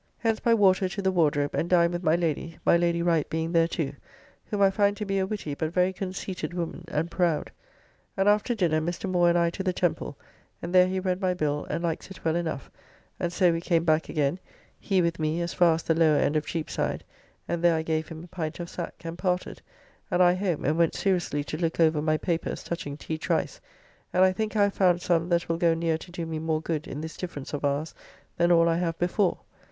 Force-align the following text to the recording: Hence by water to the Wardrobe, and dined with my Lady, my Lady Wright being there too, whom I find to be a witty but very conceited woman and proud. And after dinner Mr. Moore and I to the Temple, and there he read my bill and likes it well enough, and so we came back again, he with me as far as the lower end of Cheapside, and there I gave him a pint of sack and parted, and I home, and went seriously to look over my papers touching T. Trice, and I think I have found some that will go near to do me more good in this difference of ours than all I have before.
Hence 0.17 0.39
by 0.39 0.55
water 0.55 0.89
to 0.89 1.01
the 1.03 1.11
Wardrobe, 1.11 1.53
and 1.53 1.69
dined 1.69 1.93
with 1.93 2.01
my 2.01 2.15
Lady, 2.15 2.57
my 2.65 2.75
Lady 2.75 3.03
Wright 3.03 3.29
being 3.29 3.51
there 3.51 3.67
too, 3.67 3.93
whom 4.47 4.59
I 4.59 4.71
find 4.71 4.97
to 4.97 5.05
be 5.05 5.19
a 5.19 5.27
witty 5.27 5.53
but 5.53 5.71
very 5.71 5.93
conceited 5.93 6.55
woman 6.55 6.85
and 6.87 7.11
proud. 7.11 7.51
And 8.17 8.27
after 8.27 8.55
dinner 8.55 8.81
Mr. 8.81 9.07
Moore 9.07 9.29
and 9.29 9.37
I 9.37 9.51
to 9.51 9.61
the 9.61 9.73
Temple, 9.73 10.17
and 10.59 10.73
there 10.73 10.87
he 10.87 10.99
read 10.99 11.21
my 11.21 11.35
bill 11.35 11.67
and 11.69 11.83
likes 11.83 12.09
it 12.09 12.25
well 12.25 12.35
enough, 12.35 12.71
and 13.19 13.31
so 13.31 13.51
we 13.51 13.61
came 13.61 13.83
back 13.83 14.09
again, 14.09 14.39
he 14.79 15.03
with 15.03 15.19
me 15.19 15.39
as 15.39 15.53
far 15.53 15.75
as 15.75 15.83
the 15.83 15.93
lower 15.93 16.17
end 16.17 16.35
of 16.35 16.47
Cheapside, 16.47 17.03
and 17.47 17.63
there 17.63 17.75
I 17.75 17.83
gave 17.83 18.07
him 18.07 18.23
a 18.23 18.27
pint 18.27 18.59
of 18.59 18.71
sack 18.71 18.95
and 19.03 19.19
parted, 19.19 19.61
and 20.09 20.23
I 20.23 20.33
home, 20.33 20.65
and 20.65 20.79
went 20.79 20.95
seriously 20.95 21.43
to 21.43 21.59
look 21.61 21.79
over 21.79 22.01
my 22.01 22.17
papers 22.17 22.63
touching 22.63 22.97
T. 22.97 23.19
Trice, 23.19 23.61
and 24.13 24.23
I 24.23 24.31
think 24.31 24.55
I 24.55 24.63
have 24.63 24.73
found 24.73 25.03
some 25.03 25.29
that 25.29 25.47
will 25.47 25.57
go 25.59 25.75
near 25.75 25.99
to 25.99 26.11
do 26.11 26.25
me 26.25 26.39
more 26.39 26.59
good 26.59 26.87
in 26.87 27.01
this 27.01 27.15
difference 27.15 27.53
of 27.53 27.63
ours 27.63 27.93
than 28.35 28.51
all 28.51 28.67
I 28.67 28.77
have 28.77 28.97
before. 28.97 29.37